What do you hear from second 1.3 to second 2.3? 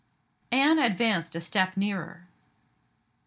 a step nearer.